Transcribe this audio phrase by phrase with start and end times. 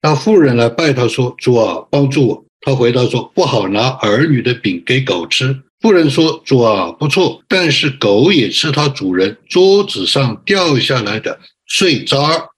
[0.00, 12.48] 当妇人来拜他说：“主啊，帮助我。”他回答说：“不好拿儿女的饼给狗吃。”妇人说：“主啊，不错，但是狗也吃它主人桌子上掉下来的碎渣儿。”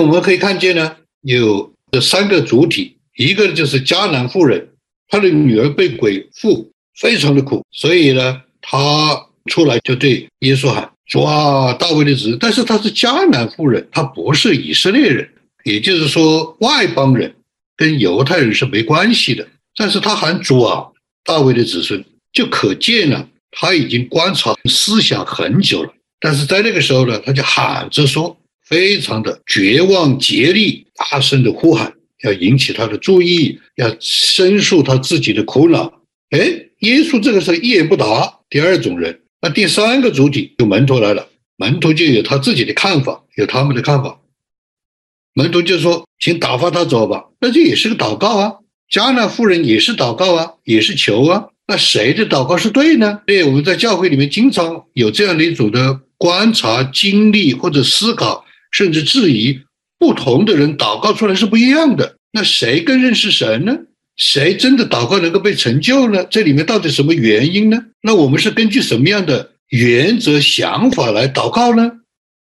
[0.00, 4.68] 我们可以看见呢，有这三个主体，一个就是迦南妇人，
[5.08, 15.28] 她的女儿被鬼附，非常的苦，所以呢，他出来就对耶稣喊：“主啊，大卫的子。”但是他是迦南妇人，她不是以色列人，
[15.64, 17.34] 也就是说外邦人，
[17.76, 19.46] 跟犹太人是没关系的。
[19.76, 20.86] 但是他喊主啊，
[21.24, 22.04] 大卫的子孙。
[22.32, 25.92] 就可见了，他已经观察思想很久了。
[26.18, 31.92] 但是在那个时候呢，他就喊着说，非常的绝望竭力，大声的呼喊，
[32.24, 35.92] 要引起他的注意，要申诉他自己的苦恼。
[36.30, 36.40] 哎，
[36.82, 38.38] 耶稣这个时候一言不答。
[38.48, 44.20] 第二种人，那第三个主体就门徒来了，门徒就有他自己的看法，有他们的看法。
[45.34, 48.52] 门徒就说：“请打发他走吧。”那这也是个祷告啊。
[48.90, 51.46] 迦南夫人也是祷告啊，也是求啊。
[51.66, 53.22] 那谁的祷告是对呢？
[53.26, 59.60] 对，我们在教会里面经常有这样的一种的观察、经历或者思考，甚至质疑，
[59.98, 62.16] 不同的人祷告出来是不一样的。
[62.32, 63.78] 那谁更认识神呢？
[64.16, 66.24] 谁真的祷告能够被成就呢？
[66.30, 67.82] 这里面到底什么原因呢？
[68.02, 71.90] 那我们是根据什么样的原则、想法来祷告呢？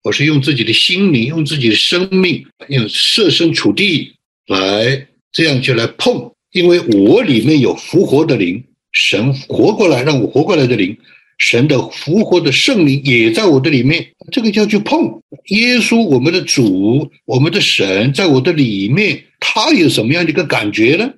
[0.02, 4.12] 我是用自己的心灵、用自己的生命、用设身处地
[4.46, 8.64] 来这样就来碰，因为我里面有复活的灵。
[8.92, 10.96] 神活过来，让我活过来的灵，
[11.38, 14.04] 神的复活的圣灵也在我的里面。
[14.32, 21.08] 这个叫去碰耶稣，我们的主，我们的神，在我的里面，他有什么样的一个感觉呢？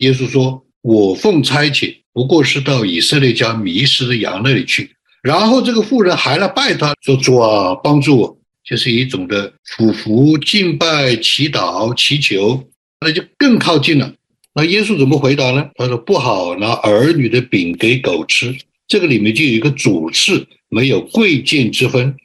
[0.00, 4.90] 耶稣说：“我奉差遣，不过是到以色列家迷失的羊那里去。”
[5.22, 12.68] 然后这个妇人还来拜他，说：“主啊，帮助我。”就是一种的俯伏、敬拜、祈祷、祈求，
[13.00, 14.14] 那就更靠近了。
[14.54, 15.70] 那耶稣怎么回答呢？
[15.74, 18.54] 他说：“不好拿儿女的饼给狗吃。”
[18.86, 22.16] 这个里面就有一个主次，没有贵贱之分。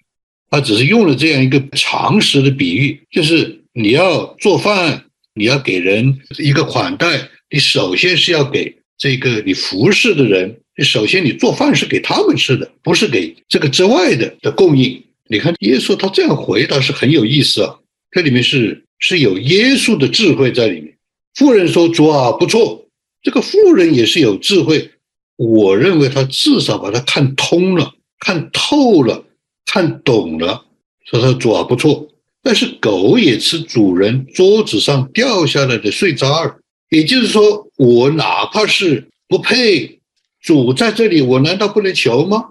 [0.50, 10.60] 他只是用了这样一个常识的比喻，就是你要做饭，你要给人一个款待，你首先是要给这个你服侍的人。
[10.78, 15.02] 你首先你做饭是给他们吃的，不是给这个之外的的供应。
[15.28, 17.76] 你看耶稣他这样回答是很有意思啊，
[18.12, 20.94] 这里面是是有耶稣的智慧在里面。
[21.34, 22.88] 富人说：“主啊，不错，
[23.22, 24.92] 这个富人也是有智慧。
[25.38, 29.26] 我认为他至少把他看通了、看透了、
[29.66, 30.66] 看懂了。
[31.06, 32.10] 说他主啊，不错。
[32.44, 36.60] 但是狗也吃主人桌子上掉下来的碎渣儿，
[36.96, 40.00] 也就是说，我哪怕是不配，
[40.42, 42.46] 主在这里，我难道不能求吗？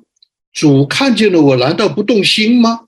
[0.53, 2.81] 主看见了我，难道不动心吗？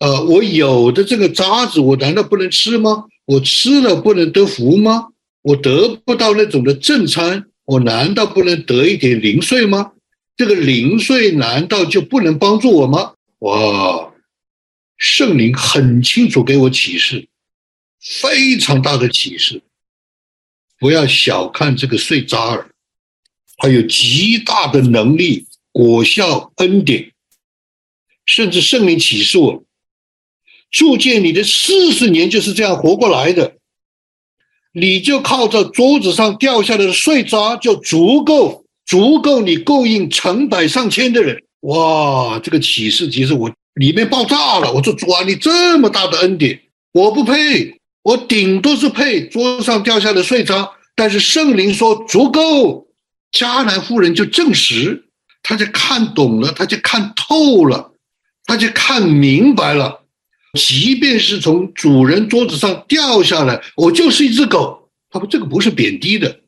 [0.00, 3.06] 呃，我有的这个渣子，我难道不能吃吗？
[3.24, 5.08] 我吃了不能得福吗？”
[5.42, 9.92] 我得不到那种的正餐，我难道不能得一点零碎吗？
[10.36, 13.14] 这个零碎难道就不能帮助我吗？
[13.38, 14.12] 哇，
[14.98, 17.26] 圣灵很清楚给我启示，
[18.00, 19.62] 非常大的启示。
[20.78, 22.70] 不要小看这个碎渣儿，
[23.56, 27.12] 它有极大的能力、果效、恩典，
[28.26, 29.64] 甚至圣灵启示我，
[30.70, 33.54] 铸建你的四十年就是这样活过来的。
[34.72, 41.42] 你就靠着桌子上掉下来的碎渣，就足够足够你供应成百上千的人。
[41.60, 44.72] 哇，这个启示其实我里面爆炸了。
[44.72, 46.60] 我说主啊，你这么大的恩典，
[46.92, 50.70] 我不配，我顶多是配桌上掉下的碎渣。
[50.94, 52.88] 但是圣灵说足够，
[53.30, 55.04] 迦南夫人就证实，
[55.42, 57.92] 他就看懂了，他就看透了，
[58.44, 60.04] 他就看明白了。
[60.54, 64.88] 即便是从主人桌子上掉下来，我就是一只狗。
[65.10, 66.40] 他说：“这个不是贬低的，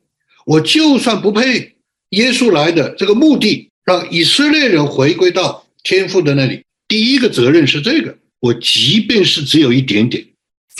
[0.45, 1.75] 我就算不配。
[2.09, 6.61] 耶稣来的这个目的，让以色列人回归到天父的那里。
[6.89, 8.17] 第一个责任是这个。
[8.41, 10.25] 我即便是只有一点点，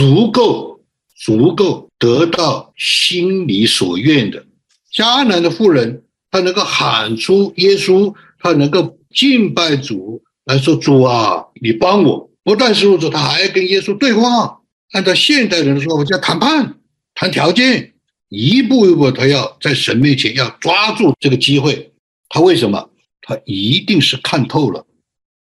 [0.01, 0.79] 足够，
[1.15, 4.43] 足够得到心里所愿的。
[4.91, 6.01] 迦南的妇人，
[6.31, 14.61] 她能够喊出耶稣，她能够敬拜主，来说：主啊，你帮我。”不但是如此，他还跟耶稣对话。
[14.93, 16.79] 按照现代人的说法，叫谈判、
[17.13, 17.93] 谈条件，
[18.29, 21.91] 一步一步，他要在神面前要抓住这个机会。
[22.27, 22.89] 他为什么？
[23.21, 24.83] 他一定是看透了。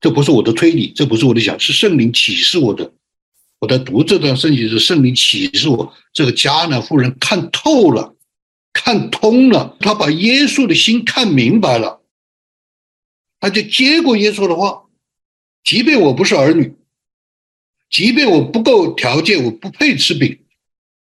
[0.01, 2.91] 这不是我的推理，这不是我的想，是圣灵启示我的。
[3.61, 8.15] 我在读这段圣经是圣灵启示我，这个迦南妇人看透了，
[8.73, 12.01] 看通了，她把耶稣的心看明白了。
[13.41, 14.85] 她就接过耶稣的话，
[15.65, 16.73] 即便我不是儿女，
[17.91, 20.39] 即便我不够条件，我不配吃饼，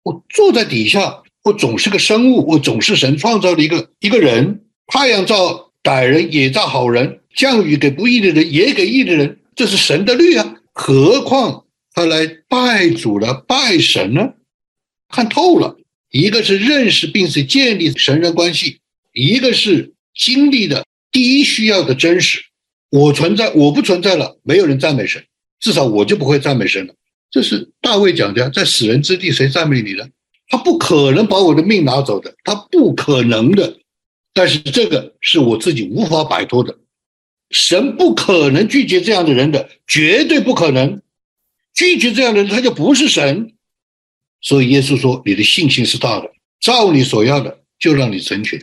[0.02, 4.64] 我坐在底下，我总是个生物，我总是神创造的一个一个人。
[4.88, 10.56] 太阳照歹人也照好人，降雨给不义的人也给义的人，这是神的律啊。
[10.74, 14.34] 何况他来拜主了，拜神呢？
[15.08, 15.76] 看透了，
[16.10, 18.78] 一个是认识并且建立神人关系，
[19.12, 22.40] 一个是经历的第一需要的真实。
[22.90, 25.24] 我存在，我不存在了，没有人赞美神，
[25.60, 26.94] 至少我就不会赞美神了。
[27.30, 30.06] 这是大卫讲的，在死人之地，谁赞美你呢？
[30.48, 33.78] 他不可能把我的命拿走的，他不可能的。
[34.34, 36.78] 但是这个是我自己无法摆脱的，
[37.50, 41.00] 神不可能拒绝这样的人的，绝对不可能
[41.82, 43.54] 拒绝这样的人，他就不是神。
[44.40, 46.30] 所以耶稣说：“你的信心是大的，
[46.60, 48.62] 照你所要的，就让你成全。”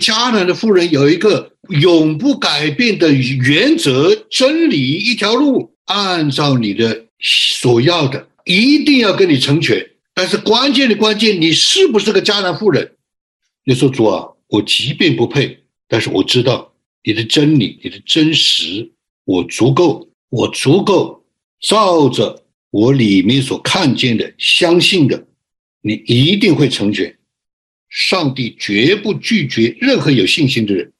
[0.00, 9.90] 迦南的妇人有一个永不改变的原则、真理一条路，按照你的所要的，一定要跟你成全。
[10.14, 12.92] 但是关键的关键，你是不是个迦南妇人？
[13.64, 14.28] 你说主啊。
[14.48, 15.58] 我即便不配，
[15.88, 16.72] 但是我知道
[17.02, 18.92] 你的真理，你的真实，
[19.24, 21.23] 我足够，我足够
[21.66, 25.26] 照着我里面所看见的、相信的，
[25.80, 27.16] 你一定会成全。
[27.88, 30.92] 上帝绝不拒绝任何有信心的人。